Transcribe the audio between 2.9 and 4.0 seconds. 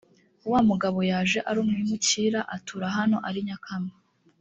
hano ari nyakamwe